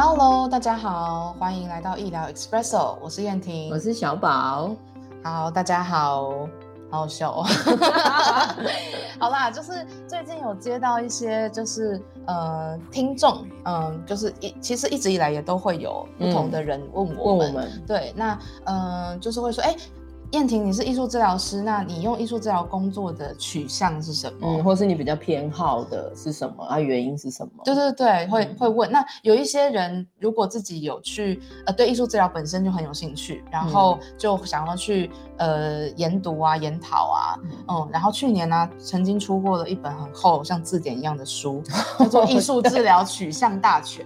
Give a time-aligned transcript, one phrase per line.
[0.00, 4.70] Hello，大家好，欢迎来到医疗 Expresso，我是燕婷，我是小宝。
[5.24, 6.46] 好，大家好，
[6.88, 7.44] 好好笑哦。
[9.18, 19.74] 好啦，就是最近有接到一些，就是呃，听众，嗯，就是一其实一直以来也都会有不同的人问我们，问我们，对，那嗯，就是会说，哎。
[20.32, 24.38] 燕婷，你是艺术治疗师，那你用艺术治疗工作的取向是什么？
[24.42, 26.78] 嗯，或是你比较偏好的是什么啊？
[26.78, 27.62] 原因是什么？
[27.64, 28.92] 对对对，会会问。
[28.92, 41.62] 那有一些人如果自己有去呃对艺术治疗本身就很有兴趣，然后就想要去呃研读啊、研讨啊，嗯，然后去年呢曾经出过了一本很厚像字典一样的书，
[41.98, 44.04] 叫做《艺术治疗取向大全》。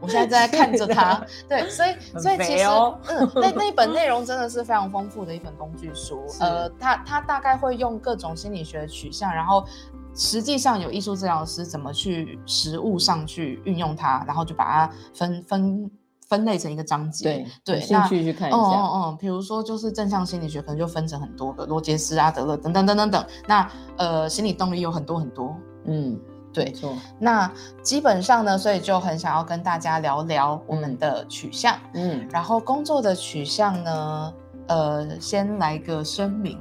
[0.00, 6.22] 我现在正在看着 它，对，所以所以其实，嗯，那 那一本内容真的是非常丰富的一本工具书。
[6.40, 9.64] 呃，它它大概会用各种心理学取向，然后
[10.14, 15.90] 实际上有艺术治疗师怎么去实物上去运用它，然后就把它分分
[16.28, 17.46] 分类成一个章节。
[17.64, 18.58] 对，兴趣去看一下。
[18.58, 23.26] 嗯嗯嗯，比如说就是正向心理学，可能就分成很多个，罗杰斯、阿德勒等等等等等。
[23.46, 25.56] 那呃，心理动力有很多很多。
[25.84, 26.18] 嗯。
[26.56, 26.72] 对，
[27.18, 34.34] 那基本上呢，所以就很想要跟大家聊聊我们的取向，嗯，然后工作的取向呢，
[34.68, 36.58] 呃，先来个声明，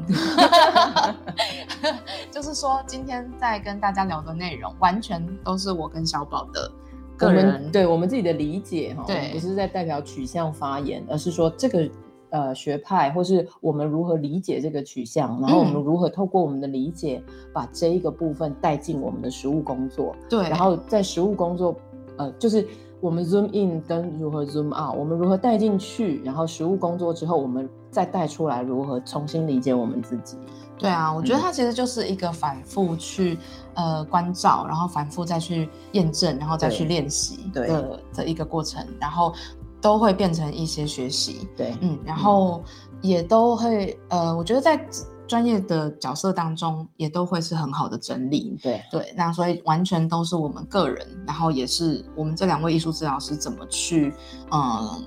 [2.30, 6.70] 就是说今天在跟大家聊的内容，完全都是我跟小宝的
[7.16, 11.90] 个人，对我们自己的理解哈，对，不是在代表取向发言，而是说这个。
[12.36, 17.24] 呃，学派或是我们如何理解这个取向，然后我们如何透过我们的理解，
[17.54, 20.14] 把这一个部分带进我们的实务工作。
[20.30, 21.74] 对，然后在实务工作，
[22.18, 22.68] 呃，就是
[23.00, 30.36] 我们 zoom in 跟如何 zoom out，我们如何带进去，然后实务工作之后，我们再带出来如何重新理解我们自己。
[30.78, 33.40] 对啊，我觉得它其实就是一个反复去
[33.76, 39.34] 呃关照，然后反复再去验证，然后再去练习的的一个过程，然后。
[39.86, 42.64] 都会变成一些学习，对，嗯，然后
[43.02, 44.84] 也都会，呃，我觉得在
[45.28, 54.12] 专业的角色当中，也都会是很好的整理，对，对，那所以完全都是我们个人，然后也是我们这两位艺术治疗师怎么去，
[54.52, 55.04] 嗯，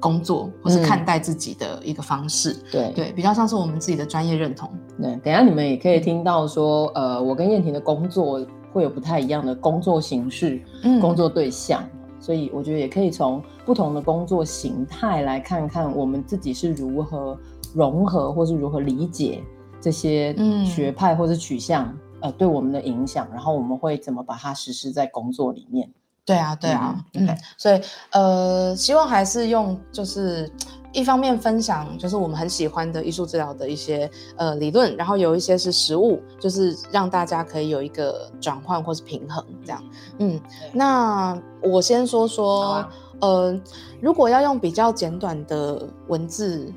[0.00, 4.68] 工作或是看待自己的一个方式，对，对，比较像是我们自己的专业认同。
[5.00, 11.88] 对，等下你们也可以听到说，呃，我跟燕婷的工作会有不太一样的工作形式，嗯，工作对象。
[12.26, 17.38] 所以我觉得也可以从不同的工作形态来看看我们自己是如何
[17.72, 19.40] 融合，或是如何理解
[19.80, 25.88] 这些学派或者取向，呃，对我们的影响，然后我们会怎么把它实施在工作里面？
[26.24, 30.50] 对啊，对啊，嗯，所以呃，希望还是用就是。
[30.96, 39.84] 一方面分享就是我们很喜欢的艺术治疗的一些呃理论，然后有一些是实物，就是让大家可以有一个转换或是平衡这样。
[40.18, 40.40] 嗯，
[40.72, 42.82] 那我先说说，
[43.20, 43.60] 呃，
[44.00, 46.72] 如果要用比较简短的文字。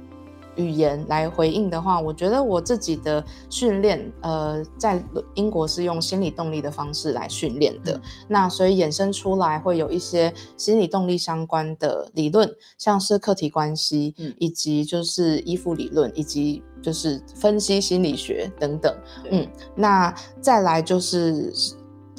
[0.55, 5.03] 语言来回应的话，我觉得我自己的训练，呃，在
[5.35, 18.95] 英国是用心理动力的方式来训练的，那所以衍生出来会有一些心理动力相关的理论，像是客体关系，以及就是依附理论，以及就是分析心理学等等，
[19.31, 21.53] 嗯，那再来就是。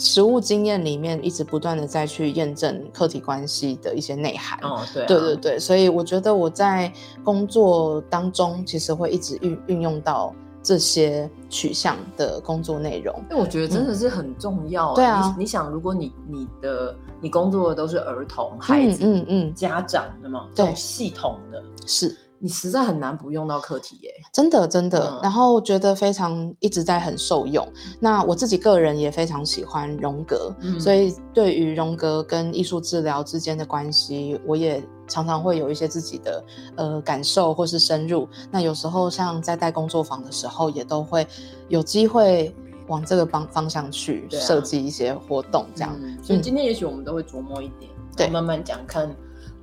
[0.01, 4.59] 实物经验里面一直不断的再去验证客体关系的一些内涵。
[4.63, 6.91] 哦，对，对对对，所以我觉得我在
[7.23, 13.15] 工作当中其实会一直运运用到这些取向的工作内容。
[13.31, 14.95] 因为我觉得真的是很重要。
[14.95, 22.17] 对啊，你想，如果你你的你工作的都是儿童、孩子、嗯嗯家长，的嘛这种系统的，是。
[22.43, 27.71] 你实在很难不用到课题耶，真的真的，然后觉得非常一直在很受用。
[28.01, 36.45] 那我自己个人也非常喜欢荣格，所以对于荣格跟艺术治疗之间的关系，我也常常会有一些自己的
[36.77, 38.27] 呃感受或是深入。
[38.51, 41.27] 那有时候像在带工作坊的时候，也都会
[41.69, 42.55] 有机会
[42.89, 45.95] 往这个方方向去设计一些活动，这样。
[46.23, 49.15] 所以今天也许我们都会琢磨一点，对，慢慢讲看，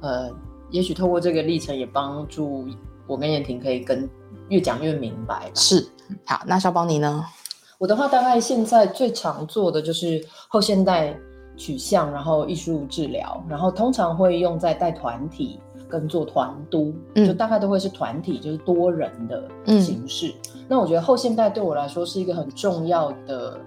[0.01, 0.29] 呃。
[0.71, 2.67] 也许透过这个历程，也帮助
[3.05, 4.09] 我跟燕婷可以跟
[4.49, 5.49] 越讲越明白。
[5.53, 5.87] 是，
[6.25, 7.25] 好，那小宝你呢？
[7.77, 11.15] 我的话，大概现在最常做的就是后现代
[11.55, 19.47] 取向，然后艺术治疗，然后通常会用在带团体跟做团督，就大概都会是团体，就是多人的
[19.79, 20.33] 形式。
[20.67, 23.59] 那我觉得后现代对我来说是一个很重要的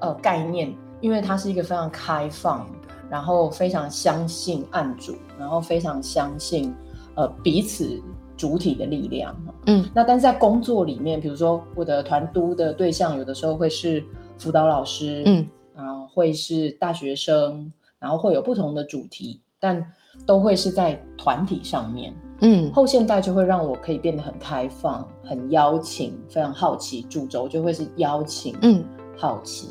[0.00, 2.66] 呃概念，因为它是一个非常开放，
[3.10, 6.74] 然后非常相信案主，然后非常相信
[7.14, 8.00] 呃彼此
[8.36, 9.34] 主体的力量。
[9.66, 14.04] 嗯，那但是在工作里面，比如说我的团督的对象，有的时候会是
[14.38, 19.84] 辅导老师，嗯，啊，会是大学生，然后会有不同的主题，但
[20.26, 22.14] 都会是在团体上面。
[22.40, 28.84] 嗯，后现代就会让我可以变得很开放、很邀请、非常好奇，主轴就会是邀请，嗯，
[29.16, 29.70] 好奇。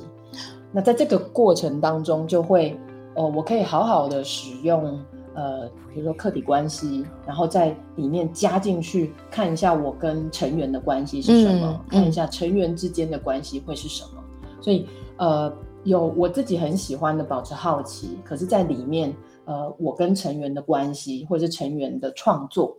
[0.71, 2.75] 那在这个过程当中，就会，
[3.15, 4.99] 哦，我可以好好的使用，
[5.33, 14.23] 呃，比如说客体关系，然后在里面加进去看一下我跟成员的关系是什么，看一下成员之间的关系会是什么。
[14.61, 15.51] 所以，呃，
[15.83, 19.15] 有我自己很喜欢的保持好奇，可是在里面。
[19.47, 22.75] 呃，我跟成员的关系，或者是成员的创作，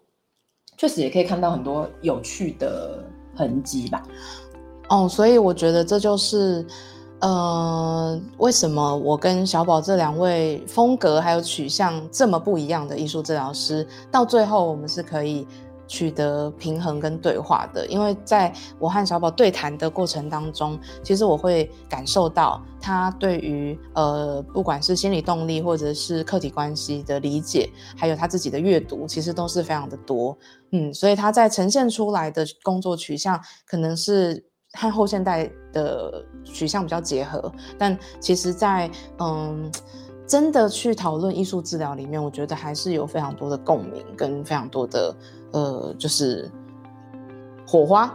[0.77, 3.05] 确实也可以看到很多有趣的
[3.37, 4.03] 痕迹吧。
[4.89, 6.67] 哦，所以我觉得这就是，
[7.21, 15.47] 呃，为什么我跟小宝这两位风格还有取向这么不一样的艺术治疗师，到最后我们是可以。
[15.89, 30.37] 取得平衡跟对话的，因为在我和小宝对谈的过程当中，其实我会感受到他对于呃，不管是心理动力或者是客体关系的理解，还有他自己的阅读，其实都是非常的多。
[30.73, 39.70] 嗯，所以他在呈现出来的工作取向，可能是和后现代的取向比较结合，但其实，在嗯，
[40.26, 45.14] 真的去讨论艺术治疗里面，我觉得还是有非常多的共鸣跟非常多的。
[45.52, 46.50] 呃，就是
[47.67, 48.14] 火花，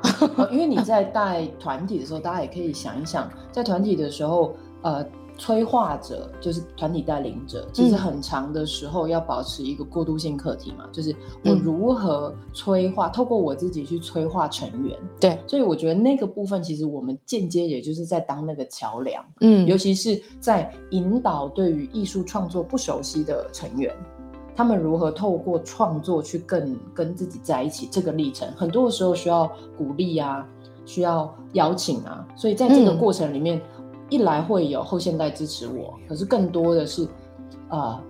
[0.51, 5.03] 因为你 在带团体的时候，大家也可以想一想，在团体的时候，呃，
[5.41, 14.95] 催化者就是团体带领者，其实很长的时候要保持一个过渡性课题嘛，就是我如何催化，透过我自己去催化成员。
[15.19, 23.91] 对，所以我觉得那个部分，其实我们间接也就是在当那个桥梁，嗯，尤其是在引导对于艺术创作不熟悉的成员。
[24.55, 27.87] 他们如何透过创作去更跟自己在一起？
[27.89, 30.47] 这个历程很多的时候需要鼓励啊，
[30.85, 32.27] 需要邀请啊。
[32.35, 33.59] 所以在这个过程里面，
[34.11, 37.07] 一来会有后现代支持我，可是更多的是，
[37.69, 38.03] 啊，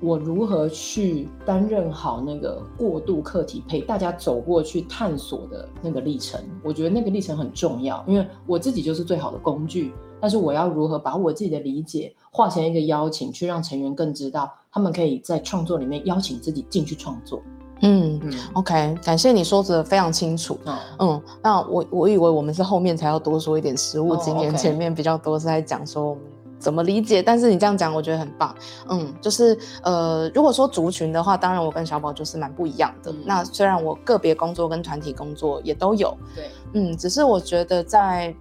[0.00, 6.40] 我如何去担任好那个过渡课题，陪大家走过去探索的那个历程？
[6.62, 9.92] 我觉得那个历程很重要，因为我自己就是最好的工具。
[10.20, 17.42] 但是我要如何把我自己的理解化成一个邀请，去让成员更知道，他们可以在创作里面邀请自己进去创作。
[17.82, 18.20] 嗯
[18.54, 20.58] ，OK，感谢你说的非常清楚。
[20.98, 26.22] 嗯，那我我以为我们是后面才要多说一点实物经验，前面比较多是在讲说我们
[26.58, 27.22] 怎么理解。
[27.22, 28.54] 但是你这样讲，我觉得很棒。
[28.88, 33.14] 嗯，就是呃，如果说族群的话，当然我跟小宝就是蛮不一样的。
[33.24, 38.34] 那虽然我个别工作跟团体工作也都有，对，嗯，只是我觉得在。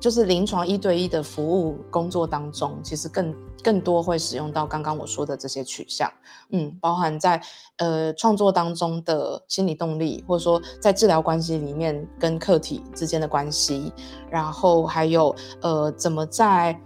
[0.00, 6.10] 就是临床一对一的服务工作当中，其实更更多会使用到刚刚我说的这些取向，
[6.50, 7.40] 嗯，包含在
[7.76, 13.92] 呃创作当中的心理动力，或者说在治疗关系里面跟客体之间的关系，
[14.30, 16.80] 然后还有呃怎么在。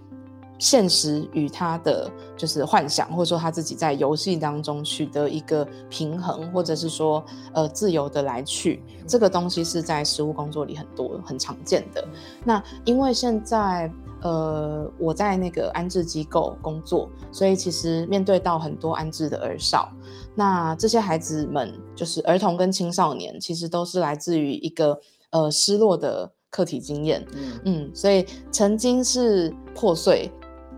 [0.65, 12.03] 现实与他的就是幻想，或者说他自己在游戏当中取得一个平衡，或者是说呃自由的来去，这个东西是在实务工作里很多很常见的。
[12.43, 13.93] 那因为现在
[14.23, 19.93] 呃我在那个安置机构工作，所以其实面对到很多安置的儿少，
[20.35, 30.33] 那这些孩子们就是儿童跟青少年，其实都是来自于一个呃失落的客体经验，嗯嗯，所以曾经是破碎。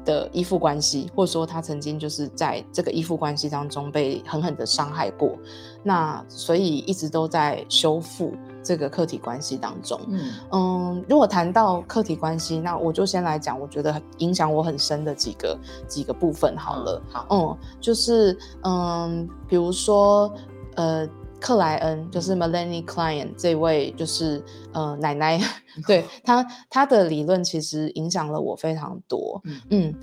[0.06, 5.36] 的依附关系，或者说他曾经就是在这个依附关系当中被狠狠的伤害过，
[5.82, 8.32] 那所以一直都在修复
[8.62, 10.00] 这个客体关系当中。
[10.08, 17.02] 嗯嗯，如果谈到客体关系，那我就先来讲，我觉得影响我很深的几个几个部分好了。
[17.12, 20.32] 好，嗯，就是嗯，比如说
[20.76, 21.06] 呃。
[21.40, 25.40] 克莱恩就是 Melanie Klein 这位，就是呃奶奶，
[25.86, 29.40] 对她她的理论其实影响了我非常多。
[29.70, 29.94] 嗯，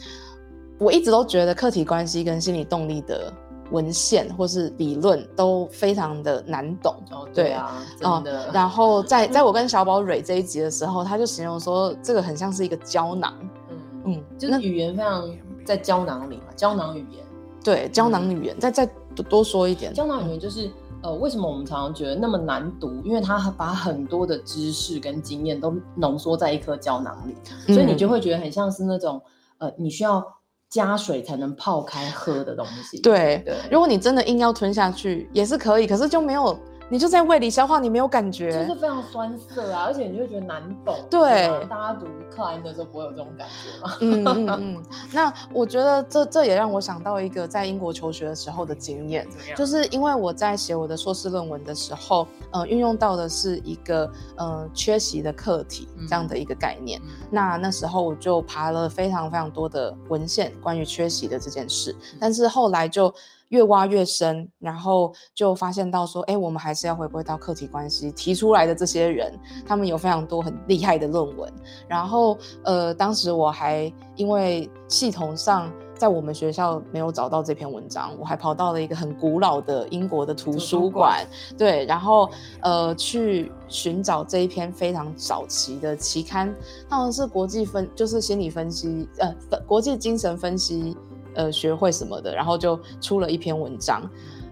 [0.80, 3.34] 我一直都觉得客体关系跟心理动力的
[3.72, 6.96] 文献或是理论都非常的难懂。
[7.12, 8.50] 哦，对啊，真的。
[8.54, 13.34] 然后在 在我跟小宝蕊这一集的时候，他就形容说这个很像是一个胶囊。
[13.70, 15.30] 嗯嗯，就是语言非常
[15.66, 17.24] 在胶囊里嘛，胶囊语言。
[17.64, 18.86] 对，胶囊语言，再再
[19.16, 20.70] 多多说一点，胶囊语言就是。
[21.04, 23.02] 呃，为什么我们常常觉得那么难读？
[23.04, 27.36] 因为它把很多的知识跟经验都浓缩在一颗胶囊里，
[27.74, 29.22] 所以你就会觉得很像是那种
[29.58, 30.26] 呃，你需要
[30.70, 33.02] 加水才能泡开喝的东西。
[33.02, 36.58] 对对，如果你真的硬要吞下去也是可以，可是就没有。
[36.90, 40.96] 你就在胃里消化，你没有感觉，就是非常酸涩啊，而且你就觉得难懂。
[41.10, 43.98] 对，大家读克莱因的时候不会有这种感觉吗？
[44.02, 44.84] 嗯嗯嗯。
[45.12, 57.02] 那我觉得这这也让我想到一个在英国求学的时候的经验，就是因为我在写我的硕士论文的时候，呃，运用到的是一个呃缺席的课题这样的一个概念。
[57.32, 63.12] 那那时候我就爬了非常非常多的文献关于缺席的这件事，但是后来就。
[63.54, 69.32] 越挖越深，然后就发现到说，哎，我们还是要回归到客体关系提出来的这些人，
[69.64, 71.54] 他们有非常多很厉害的论文。
[71.88, 81.24] 然后，呃，当时我还因为系统上在我们学校没有找到这篇文章，我还跑到了一个很古老的英国的图书馆，
[81.56, 82.28] 对，然后
[82.62, 86.52] 呃去寻找这一篇非常早期的期刊，
[86.90, 89.32] 好像是国际分，就是心理分析，呃，
[89.68, 90.98] 国际精神分析。
[91.36, 94.02] 呃，学会什么的，然后就出了一篇文章。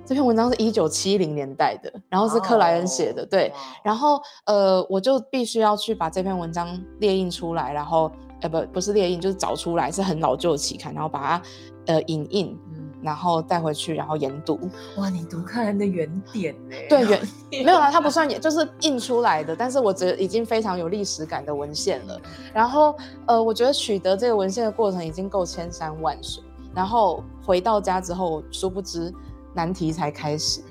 [0.03, 3.53] 这篇文章是一九七零年代的，然后是克莱恩写的，对。
[3.83, 8.11] 然后呃，我就必须要去把这篇文章列印出来，然后
[8.41, 11.41] 呃不不是列印，就是找出来，是很老旧的期刊，然后把它
[11.85, 12.57] 呃影印，
[13.01, 14.59] 然后带回去，然后研读。
[14.97, 16.75] 哇，你读克莱恩的原点呢？
[16.89, 17.21] 对原
[17.63, 22.19] 没有啊，它不算，就是印出来的，但是我觉得已经非常有历史感的文献了。
[22.53, 22.93] 然后
[23.27, 26.43] 呃，我觉得取得这个文献的过程已经够千山万水。
[26.73, 29.13] 然后回到家之后，殊不知
[29.53, 30.61] 难题才开始。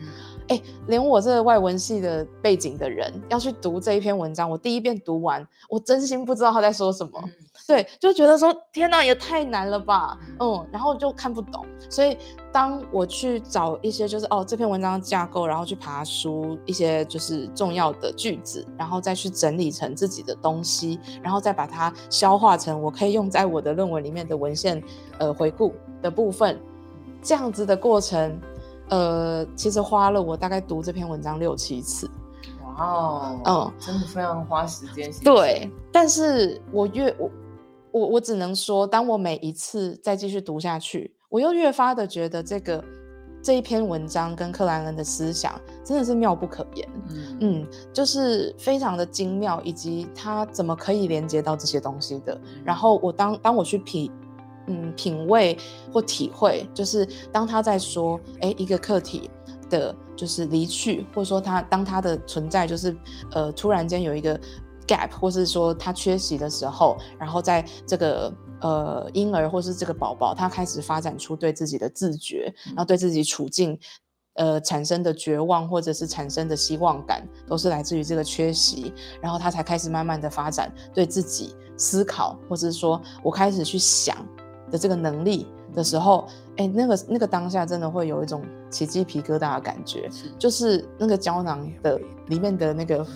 [0.50, 7.22] 哎，连我这个外文系的背景的人要去读这一篇文章，我第一遍读完，我真心不知道他在说什么。
[7.68, 10.18] 对，就觉得说天哪，也太难了吧。
[10.40, 11.64] 嗯，然后就看不懂。
[11.88, 12.18] 所以
[12.50, 24.82] 当我去找一些就是哦这篇文章架构，然后去爬书一些就是重要的句子，然后再去整理成自己的东西，然后再把它消化成我可以用在我的论文里面的文献
[25.18, 26.60] 呃回顾的部分，
[27.22, 28.36] 这样子的过程。
[28.90, 32.10] 呃，其实花了我大概读这篇文章六七次，
[32.64, 35.10] 哇哦，嗯，真的非常花时间。
[35.24, 37.30] 对，但是我越我
[37.92, 42.84] 我我只能说，当我每一次再继续读下去，我又越发的觉得这个
[43.40, 52.38] 这一篇文章跟克莱恩的思想真的是妙不可言，嗯嗯，就是非常的精妙，以及他怎么可以连接到这些东西的。
[52.64, 54.10] 然后我当当我去品。
[54.70, 55.58] 嗯，品味
[55.92, 59.28] 或体会，就是当他在说，哎，一个客体
[59.68, 62.96] 的，就是离去，或者说他当他的存在，就是
[63.32, 64.38] 呃，突然间有一个
[64.86, 73.76] gap，或是说他缺席的时候，然后在这个呃婴儿或是这个宝宝，他开始发展出对自己的自觉，然后对自己处境
[74.34, 84.16] 呃产生的绝望或者是产生的希望感，都是来自于这个缺席，然后他才开始慢慢的发展对自己思考，或者是说我开始去想。
[84.70, 90.08] 的这个能力的时候，哎，那个那个当下真的会有一种起鸡皮疙瘩的感觉，
[90.38, 93.06] 就是那个胶囊的里面的那个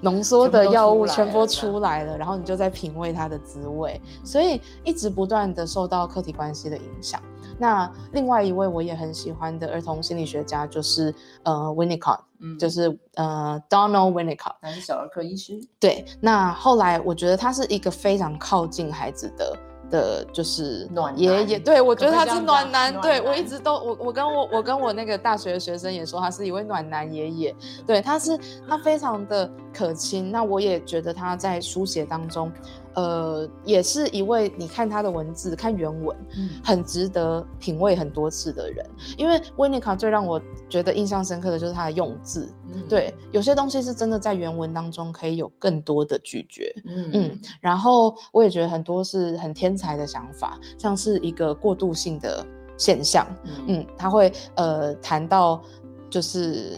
[0.00, 7.20] 浓缩的药物全部出来了，然后你就在品味它的滋味，所以一直不断的受到客体关系的影响。
[7.58, 15.58] 那另外一位我也很喜欢的儿童心理学家就是呃 Winnicott，嗯，就是呃 Donald Winnicott，他是小儿科医师。
[15.80, 19.56] 对，那后来我觉得他是一个非常靠近孩子的。
[19.90, 27.54] 的就是暖爷爷，对我觉得他是暖男，对我一直都我我跟我我跟我那个大学的学生也说他是一位暖男爷爷，
[27.86, 28.38] 对他是
[28.68, 32.52] 他非常的可亲，那我也觉得他在书写当中。
[32.96, 36.16] 呃，也是一位你看他的文字，看原文，
[36.64, 38.84] 很值得品味很多次的人。
[39.18, 42.48] 因为维尼卡最让我觉得印象深刻的就是他的用字，
[42.88, 52.44] 对，有些东西是真的在原文当中可以有更多的咀嚼，嗯，然后我也觉得很多是很天才的想法，像是一个过渡性的
[52.78, 53.26] 现象，
[53.66, 55.62] 嗯，他会呃谈到
[56.08, 56.72] 就是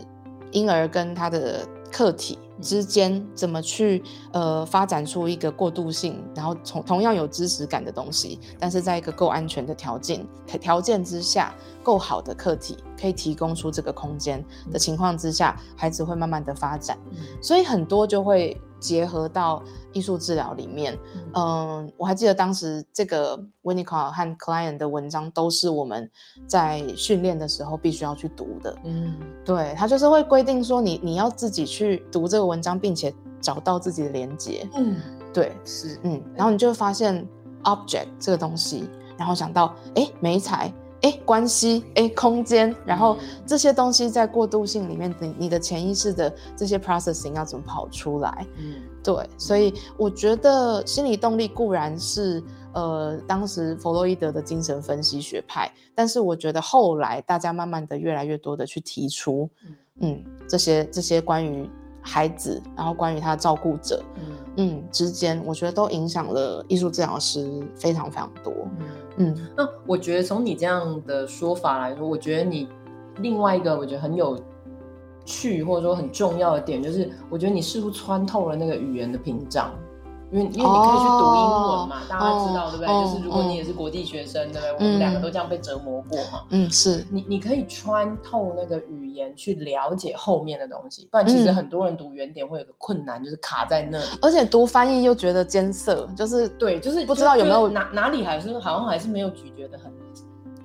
[0.51, 2.37] 婴儿跟他的客体。
[2.61, 10.27] 之间怎么去呃发展出一个过渡性，然后同同样有知识感的东西，但是在一个够安全的条件
[10.61, 16.99] 条件之下，够好的课题可以提供出这个空间的情况之下，孩子会慢慢的发展，
[17.41, 18.61] 所以很多就会。
[18.81, 20.99] 结合到艺术治疗里面，
[21.35, 26.11] 嗯，我还记得当时这个 w i n n i c o 和 Client 的文章都是我们
[26.47, 28.77] 在训练的时候必须要去读的。
[28.85, 34.69] 嗯，对他就是会规定说你你要自己去读这个文章，并且找到自己的连接。
[34.75, 34.97] 嗯，
[35.33, 37.27] 对，是，嗯，然后你就会发现
[37.65, 48.47] object 这个东西，然后想到哎，美彩，哎，哎关系，哎空间，然后这些东西在过渡性里面，你你的潜意识的这些 processing 要怎么跑出来？
[48.57, 59.49] 嗯，对，所以我觉得心理动力固然是呃当时弗洛伊德的精神分析学派，但是我觉得后来大家慢慢的越来越多的去提出，
[60.01, 61.69] 嗯，这些这些关于。
[62.01, 64.23] 孩子，然后关于他的照顾者，嗯
[64.57, 68.53] 嗯之间，我觉得都影响了艺术治疗师非常非常多。
[69.17, 72.69] 嗯，那我觉得从你这样的说法来说，我觉得你
[73.19, 74.41] 另外一个我觉得很有
[75.25, 79.71] 趣或者说很重要的点，就是我觉得你似乎穿透了那个语言的屏障。
[80.31, 82.87] 因为因为你可以去读英文嘛，大家知道对不对？
[82.87, 84.73] 就是如果你也是国际学生，对不对？
[84.75, 86.45] 我们两个都这样被折磨过嘛。
[86.51, 94.05] 嗯，是你你可以穿透那个语言去了解后面的东西，不然其实很多人读原点会有个困难，就是卡在那里。
[94.21, 99.91] 而且读翻译又觉得艰涩，就是对，就是不知道有没有哪哪里还是好像还是没有咀嚼的很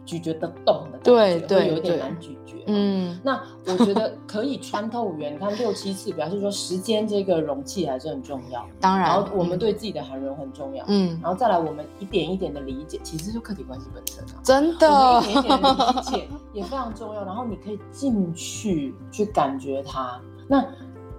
[0.05, 2.37] 咀嚼得动的，对对，有点难咀。
[2.67, 8.65] 嗯，那我觉得可以穿透语言，你看六七次，表示说时间这个容器还是很重要。
[8.79, 10.83] 当然，然后我们对自己的涵容很重要。
[10.87, 17.23] 嗯，然后再来我们一点一点的理解，其实就客体关系本身啊，真的，一点一点的理解也非常重要。
[17.23, 20.19] 然后你可以进去去感觉它。
[20.47, 20.65] 那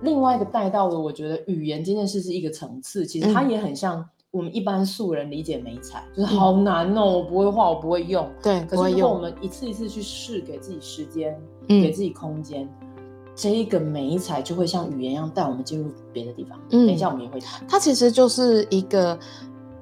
[0.00, 4.04] 另外一个带到的，我觉得语言这件事是一个层次，其实它也很像。
[4.34, 8.28] 我们一般素人理解美彩就是好难哦，我不会画，我不会用。
[8.42, 12.68] 对，可是如果我们一次一次去试，给自己时间，给自己空间，
[13.36, 16.58] 这一个美彩就会像语言一样带我们进入别的地方。
[16.70, 17.64] 嗯，等一下我们也会谈。
[17.68, 19.16] 它其实就是一个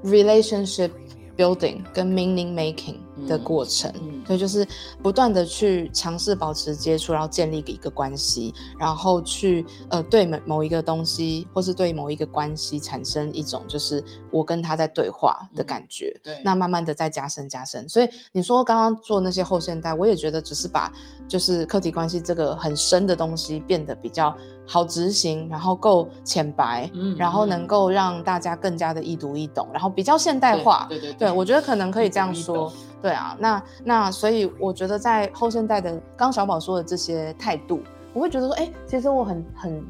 [0.05, 0.91] relationship
[1.35, 2.97] building 跟 meaning making。
[3.27, 3.93] 的过程，
[4.27, 4.67] 所以就是
[5.03, 16.19] 不断的去尝试保持接触，然后建立一个关系，然后去呃对某某一个东西，或是对某一个关系产生一种就是我跟他在对话的感觉。
[16.23, 17.89] 对，那慢慢的再加深加深。
[17.89, 20.91] 所以你说刚刚做那些后现代，我也觉得只是把
[21.29, 24.35] 就是客体关系这个很深的东西变得比较
[24.67, 30.87] 好执行，然后够浅白，然后能够让大家更加的易读易懂，然后比较现代化。
[30.89, 32.73] 对对对，我觉得可能可以这样说。
[33.03, 37.81] 对啊，那那所以我觉得在后现代的刚小宝说的这些态度，
[38.15, 39.85] 我会觉得说，哎，其实我很很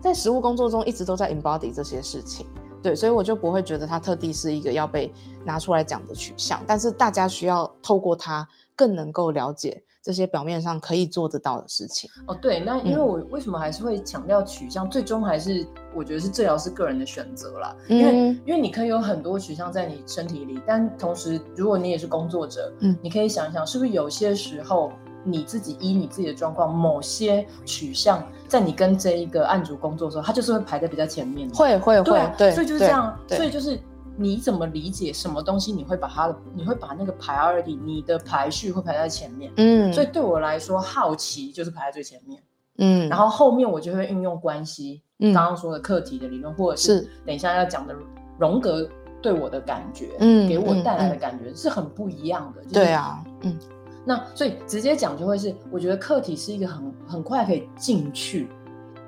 [0.00, 2.46] 在实务工作中一直都在 embody 这些事情，
[2.82, 5.12] 对，所以我就不会觉得它特地是一个要被
[5.44, 9.82] 拿出来讲的取向，但是大家需要透过它更能够了解。
[10.08, 17.76] 这些表面上可以做得到的事情哦，对，那因为我为什么还是会强调取向，最终还是我觉得是治疗是个人的选择啦。
[17.88, 24.90] 因为因为你可以有很多取向在你身体里，但同时如果你也是工作者，嗯，你可以想一想，是不是有些时候
[25.24, 33.78] 你自己依你自己的状况，某些取向在你跟这一个案主工作的时候，它就是会排在比较前面，会会会，对，所以就是这样，所以就是。
[34.20, 35.70] 你怎么理解什么东西？
[35.70, 39.52] 你会把它的，你会把那个 priority，你的排序会排在前面。
[39.56, 42.42] 嗯，所以对我来说，好奇就是排在最前面。
[42.78, 47.94] 嗯，然后后面我就会运用关系，刚刚说的课题的理论，或者是等一下要讲的
[48.38, 48.88] 荣格
[49.22, 52.62] 对我的感觉，嗯，给我带来的感觉是很不一样的。
[52.72, 53.56] 对啊，嗯，
[54.04, 58.48] 那所以直接讲就会是，我觉得课题是一个很很快可以进去，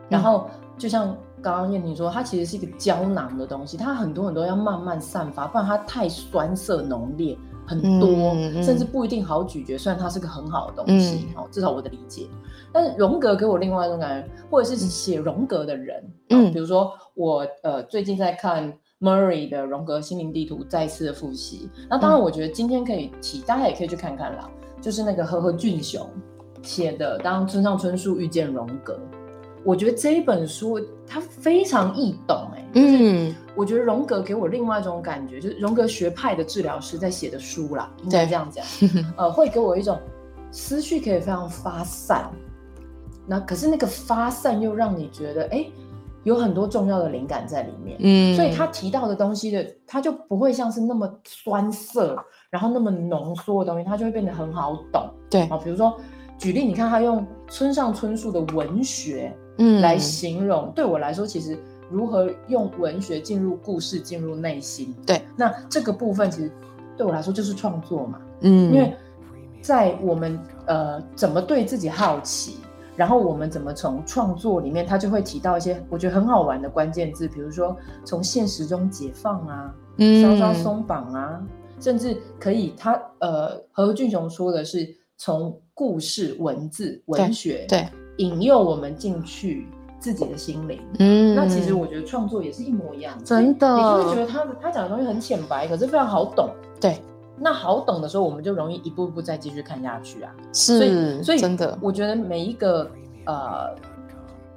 [0.08, 1.16] 然后就像。
[1.42, 8.08] 刚刚燕婷说，它其实是一个胶囊的东西，它很多很多要慢慢散发，不然它太酸涩浓烈，很多，
[8.62, 9.78] 甚至不一定好咀嚼。
[9.78, 12.26] 虽然它是个很好的东西，哦，至少我的理解。
[12.72, 21.70] 但是荣格给我另外一种感觉，或者是写荣格的人，嗯，比如说我呃最近在看 Murray 的《荣格心灵地图》，再次的复习。
[21.88, 24.48] 那当然，我觉得今天可以提，大家也可以去看看啦，
[24.80, 26.06] 就是那个和和俊雄
[26.62, 28.94] 写的《当村上春树遇见荣格》。
[29.62, 38.64] 我觉得这一本书它非常易懂，哎，嗯，我觉得荣格给我另外一种感觉，就是荣格学派的治疗师在写的书啦，应该这样讲，
[39.18, 39.98] 呃，会给我一种
[40.50, 42.30] 思绪可以非常发散，
[43.26, 45.66] 那可是那个发散又让你觉得，哎，
[46.22, 52.16] 有很多重要的灵感在里面，嗯，所以他提到的东西的，他就不会像是那么酸涩，
[52.48, 55.94] 然后那么浓缩的东西，它就会变得很好懂，对，啊，比如说
[56.38, 59.36] 举例，你看他用村上春树的文学。
[59.60, 60.72] 嗯，来形容。
[60.74, 61.56] 对我来说，其实
[61.90, 66.50] 如何用文学进入故事、进入内心，对，那这个部分其实
[66.96, 68.18] 对我来说就是创作嘛。
[68.40, 68.96] 嗯，因为
[69.60, 72.56] 在我们呃怎么对自己好奇，
[72.96, 79.74] 然后我们怎么从创作里面，他就会提到一些我觉得很好玩的关键字，比如说从现实中解放啊，
[80.22, 81.38] 稍稍松绑啊，
[81.80, 87.86] 甚至可以他呃何俊雄说的是从故事、文字、文学对。
[88.20, 89.66] 引诱我们进去
[89.98, 96.98] 自己的心灵，嗯，那其实我觉得创作也是一模一样，真的，你就会觉得他他讲的东西很浅白，可是非常好懂，对，
[97.38, 100.32] 那好懂的时候，我们就容易一步一步再继续看下去啊。
[100.52, 102.90] 是，所以所以真的，我觉得每一个
[103.26, 103.74] 呃，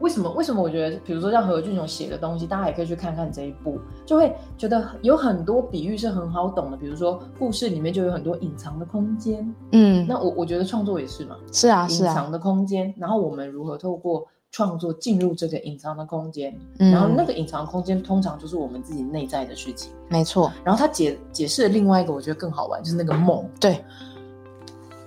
[0.04, 6.78] 为什么为什么我觉得，比如说像何俊雄写的东西，大家也可以去看看这一部，就会觉得有很多比喻是很好懂的。
[6.78, 14.28] 比如说故事里面就有很多隐藏的空间，嗯，那我我觉得创作也是嘛，是啊，隐藏的空间，然后我们如何透过。
[14.56, 20.54] 创作进入这个隐藏的空间，然后那个隐藏空间通常就是我们自己内在的事情，没错。
[20.64, 23.44] 然后他解解释了另外一个，我觉得更好玩，就是那个梦。
[23.60, 23.84] 对，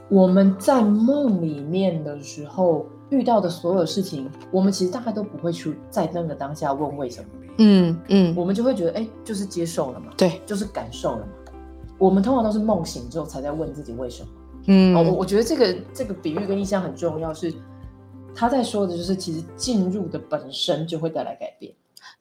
[0.09, 7.29] 我们在梦里面的时候遇到的所有事情，我们其实大概都不会去在那个当下问为什么。
[7.59, 11.33] 嗯嗯，我们就会觉得，哎，就是接受了嘛，对，就是感受了嘛。
[11.99, 14.29] 我们通常都是梦醒之后才在问自己为什么。
[14.66, 17.53] 嗯，我我觉得这个这个比喻跟印象很重要，是。
[18.38, 21.73] 他在说的就是，其实进入的本身就会带来改变，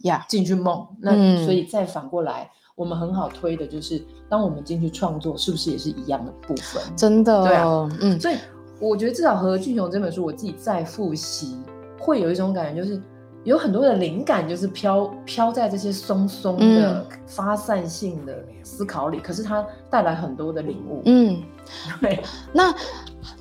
[0.03, 1.11] 呀，进去梦，那
[1.43, 6.81] 所以再反过来，我们很好推的就是，当我们进去创作，是不是也是一样的部分？
[6.95, 8.35] 真的，对啊，嗯，所以
[8.79, 11.57] 我觉得至少何俊雄这本书，我自己再复习，
[11.99, 13.01] 会有一种感觉，就是
[13.43, 21.41] 有很多的灵感，就是飘飘在这些松松的发散性的思考里，可是它带来很多的领悟，嗯，
[22.01, 22.73] 对，那。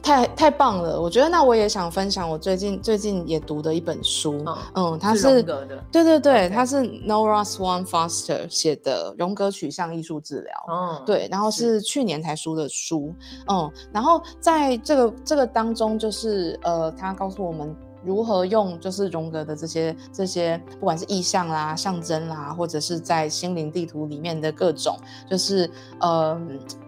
[0.03, 4.45] 太太棒了，我觉得那我也想分享我最近最近也读的一本书，
[4.75, 13.15] 嗯，它是对对对，它是 Nora Swan Foster 写的《荣格取向艺术治疗》，嗯，对，然后是去年才出的书，
[13.49, 24.97] 嗯，然后在这个这个当中，就是呃，他告诉我们如何用就是荣格的这些这些，不管是意象啦、象征啦，或者是在心灵地图里面的各种，
[25.29, 26.41] 就是呃，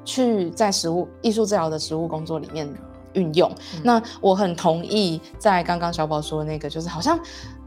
[0.04, 2.68] 去在实物艺术治疗的实物工作里面。
[3.12, 3.50] 运用
[3.82, 7.18] 那我很同意，在刚刚小宝说的那个，就是好像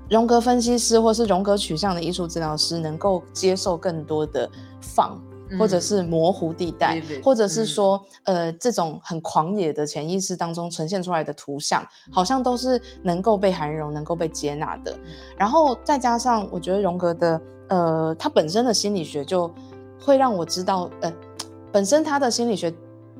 [0.07, 4.47] 荣格分析师或是荣格取向的艺术治疗师，能够接受更多的
[4.79, 5.19] 放，
[5.57, 14.97] 或者是模糊地带，或者是说，呃，这种很狂野的潜意识当中呈现出来的图像，好像都是能够被涵容、能够被接纳的。
[15.37, 19.49] 然后再加上，我觉得荣格的，呃，他本身的心理学就
[19.99, 21.13] 会让我知道，呃，
[21.71, 22.73] 本身他的心理学。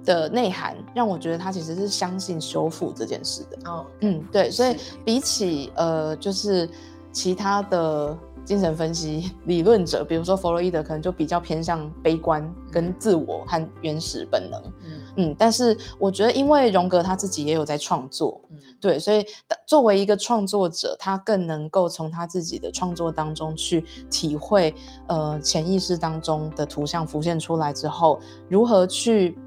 [0.06, 3.70] 的内涵让我觉得他其实是相信修复这件事的。
[3.70, 6.68] 哦，嗯，对，所以比起呃，就是
[7.12, 14.62] 其他的精神分析理论者，比如说弗洛伊德，可能就比较偏向悲观跟自我和原始本能。
[14.84, 19.26] 嗯嗯，但是我觉得，因为荣格他自己也有在创作，嗯对，所以
[19.68, 24.74] 作为一个创作者，他更能够从他自己的创作当中去体会，
[25.08, 29.38] 呃，潜意识当中的图像浮现出来之后，如何去。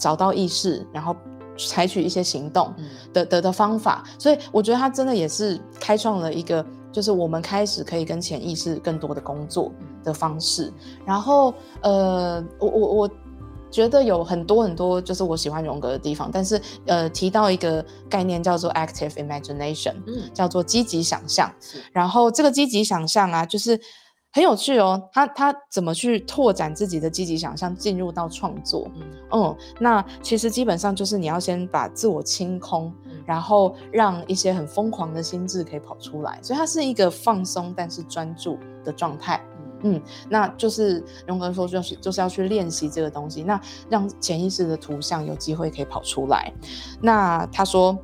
[0.00, 1.12] 找到意识，然后
[1.56, 2.72] 采取一些行动
[3.12, 9.72] 的的的方法，所以我觉得他真的也是开创了一个，就是我们开始可以跟潜意识更多的工作
[10.02, 10.72] 的方式。
[11.04, 13.10] 然后，呃，我我我
[13.70, 21.52] 觉得有很多很多就是我喜欢荣格的地方，但是呃，提到一个概念叫做 active imagination，嗯，叫做积极想象。
[21.92, 23.80] 然后这个积极想象啊，就是。
[24.30, 28.88] 很有趣哦，他他怎么去拓展自己的积极想象，进入到创作？
[29.32, 32.92] 嗯，那其实基本上就是你要先把自我清空，
[33.26, 39.42] 然后让一些很疯狂的心智可以跑出来，所以它是一个放松但是专注的状态。
[39.82, 46.52] 嗯，那就是荣格说就是就是要去练习这个东西，那让潜意识的图像有机会可以跑出来。
[47.00, 47.98] 那他说。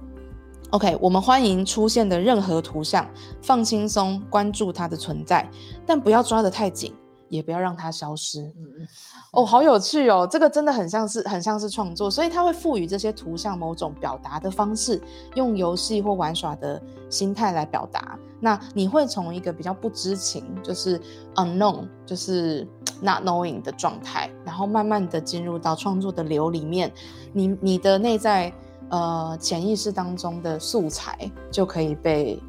[0.75, 3.09] OK，我们欢迎出现的任何图像，
[3.41, 5.49] 放轻松，关注它的存在，
[5.87, 6.93] 但不要抓得太紧，
[7.29, 8.43] 也不要让它消失。
[8.43, 8.89] 嗯嗯，
[9.35, 15.01] 哦，好有趣哦，这个真的很像是很像是创作，所以它会赋予这些图像某种表达的方式，
[15.37, 18.19] 用游戏或玩耍的心态来表达。
[18.41, 21.01] 那你会从一个比较不知情，就是
[21.37, 22.67] unknown，就是
[23.01, 26.93] not knowing 的状态，然后慢慢的进入到创作的流里面，
[27.33, 28.53] 你你的内在。
[28.95, 31.19] 呃，潜意识当中的素材
[31.51, 32.41] 就可以被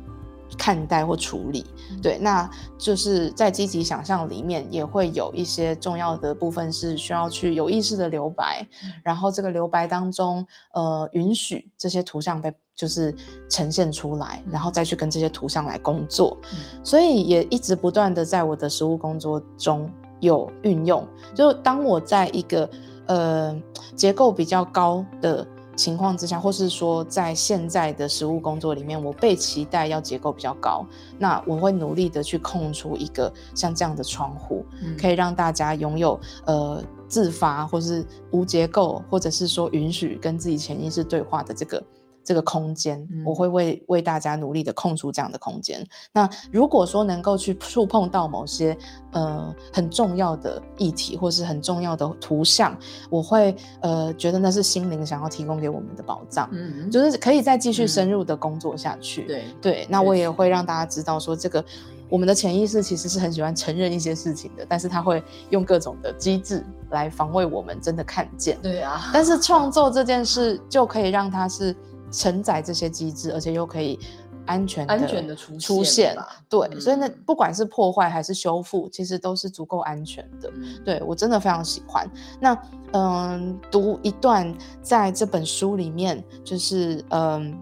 [0.56, 1.66] 看待或处理。
[2.04, 8.64] 对，那就是在积极想象里面也会有一些重要的部分是需要去有意识的留白，
[9.04, 13.16] 然后这个留白当中，呃，允许这些图像被就是
[13.50, 16.38] 呈现出来，然后再去跟这些图像来工作。
[16.84, 21.04] 所以也一直不断的在我的实务工作中有运用。
[21.34, 22.70] 就当我在一个
[23.08, 23.60] 呃
[23.96, 25.48] 结构比较高的。
[25.76, 30.86] 情况之下，或是说在现在的实务工作里面，我被期待要结构比较高，
[31.20, 34.66] 那我会努力的去空出一个像这样的窗户，
[34.98, 41.84] 可以让大家拥有呃自发或是无结构，或者是说允许跟自己潜意识对话的这个
[42.26, 45.86] 这个空间，我会为为大家努力的空出这样的空间。
[46.12, 48.76] 那如果说能够去触碰到某些
[49.12, 52.76] 呃很重要的议题，或是很重要的图像，
[53.12, 59.22] 我会呃觉得那是心灵想要提供给我们的宝藏，嗯，就是可以再继续深入的工作下去。
[59.26, 61.64] 对对，那我也会让大家知道说，这个
[62.10, 68.58] 我们的潜意识其实是很喜欢承认一些事情的，但是他会用各种的机制来防卫我们真的看见。
[68.64, 71.76] 对啊，但是创作这件事就可以让它是。
[72.16, 74.00] 承载这些机制，而且又可以
[74.46, 76.16] 安全安全的出出现，
[76.48, 80.52] 对，所以那不管是破坏还是修复，其实都是足够安全的。
[80.84, 82.10] 对我真的非常喜欢。
[82.40, 82.58] 那
[82.94, 87.58] 嗯，读一段在这本书里面，就是嗯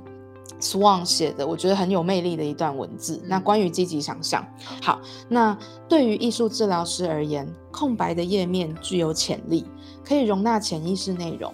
[0.60, 3.20] ，Swan 写的，我觉得很有魅力的一段文字。
[3.26, 4.46] 那关于积极想象，
[4.82, 9.66] 好，那对于艺术治疗师而言，空白的页面具有潜力，
[10.06, 11.52] 可以容纳潜意识内容，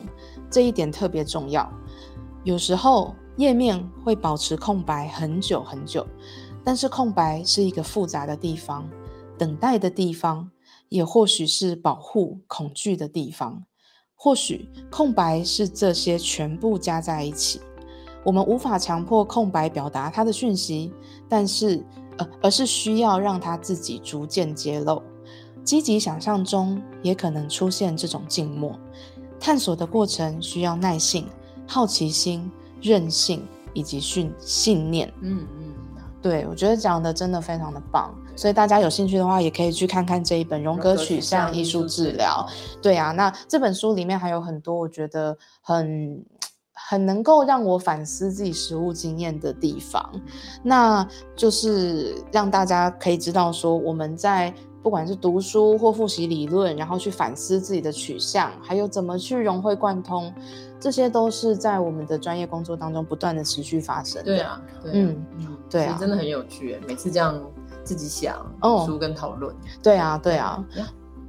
[0.49, 1.71] 这一点特别重要。
[2.43, 6.05] 有时候页面会保持空白很久很久，
[6.63, 8.89] 但是空白是一个复杂的地方，
[9.37, 10.49] 等待的地方，
[10.87, 13.63] 也或许是保护恐惧的地方。
[14.15, 17.61] 或许空白是这些全部加在一起。
[18.23, 20.91] 我们无法强迫空白表达它的讯息，
[21.29, 21.85] 但是
[22.17, 25.01] 呃，而是需要让它自己逐渐揭露。
[25.63, 28.77] 积极想象中也可能出现这种静默，
[29.39, 31.27] 探索的过程需要耐性。
[31.71, 32.51] 好奇心、
[32.81, 35.73] 韧性以及信信念，嗯嗯，
[36.19, 42.43] 对我觉得讲的真的非常的棒，所以大家有兴趣的话，也可以去看看这一本《荣格取向艺术治疗》。
[42.81, 46.25] 对啊，那这本书里面还有很多我觉得很
[46.73, 50.11] 很能够让我反思自己实务经验的地方，
[50.63, 54.51] 那就是让大家可以知道说我们在。
[54.81, 60.33] 不管是读书或复习理论，然后去反思自己的取向，还有怎么去融会贯通，
[60.79, 64.23] 这些都是在我们的专业工作当中不断的持续发生。
[64.23, 67.39] 对啊，嗯嗯，对啊，真的很有趣，每次这样
[67.83, 68.45] 自己想
[68.85, 69.53] 书跟讨论。
[69.83, 70.65] 对啊，对啊，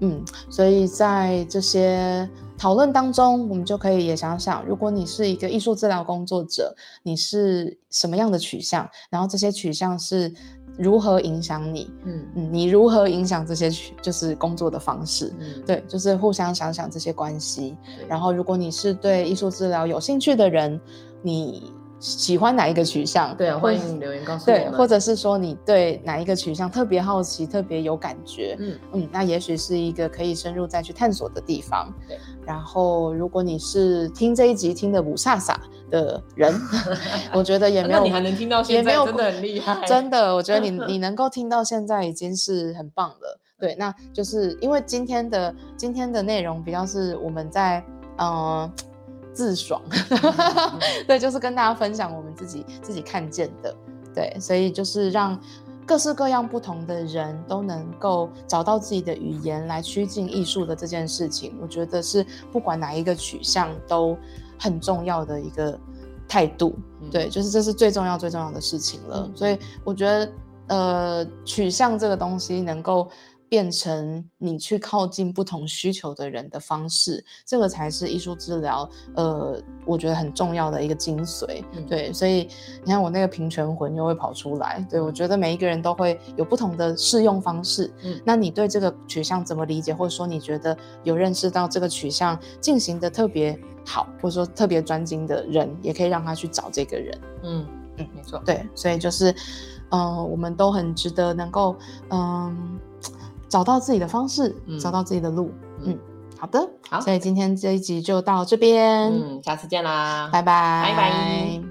[0.01, 8.89] 嗯，所以在这些讨论当中，我们就可以也想想，如果你是一个艺术治疗工作者，你是什么样的取向？
[9.11, 10.33] 然后这些取向是。
[10.79, 11.91] 如何影响你？
[12.05, 15.33] 嗯嗯，你如何影响这些就是工作的方式？
[15.39, 17.77] 嗯，对，就是互相想想这些关系。
[18.09, 20.81] 然后，如果你是对艺术治疗有兴趣的人，
[21.23, 23.37] 你喜欢哪一个取向？
[23.37, 28.57] 对啊，欢迎留言告诉我对，或者是说你对哪一个取向特别好奇、特别有感觉？
[28.59, 31.93] 嗯嗯，那也许是一个可以深入再去探索的地方。
[32.09, 32.19] 对。
[32.47, 35.55] 然后，如果你是听这一集听的不飒飒。
[35.91, 36.55] 的人，
[37.35, 39.87] 我觉得也没有，你还能听到现在，真的很厉害。
[39.87, 43.39] 真的，我觉得你你能够听到现在已经是很棒了。
[43.59, 47.85] 对，那就是因为今天的今天的内容比较是我们在
[48.17, 48.71] 嗯
[49.35, 49.83] 自爽，
[51.07, 53.77] 对，就是跟大家分享我们自己自己看见的，
[54.15, 55.39] 对，所以就是让
[55.85, 64.17] 各式各样不同的人都能够找到自己的语言来趋近艺术的这件事情，我觉得是不管哪一个取向都。
[64.61, 65.77] 很重要的一个
[66.29, 66.79] 态度，
[67.11, 69.29] 对，就是这是最重要最重要的事情了。
[69.35, 70.33] 所以我觉得，
[70.69, 73.11] 呃，取向这个东西能够。
[73.51, 78.89] 变成你去靠近不同需求的人的方式，这个才是艺术治疗。
[79.17, 81.65] 呃，我觉得很重要的一个精髓。
[81.89, 82.49] 对，所以
[82.85, 84.87] 你看我那个平权魂又会跑出来。
[84.89, 87.93] 对我觉得每一个人都会有不同的适用方式。
[88.05, 93.59] 嗯，那你对这个取向怎么理解，或者说你觉得有认识到这个取向进行的特别
[93.91, 97.19] 好，或者说特别专精的人，也可以让他去找这个人。
[97.43, 98.41] 嗯嗯，没错。
[98.45, 99.35] 对，所以就是，
[99.91, 101.77] 嗯，我们都很值得能够，
[102.11, 102.79] 嗯。
[103.51, 105.51] 找到自己的方式，找到自己的路。
[105.81, 105.99] 嗯，
[106.39, 109.13] 好的，好，所以今天这一集就到这边。
[109.13, 111.70] 嗯，下次见啦，拜拜，拜拜。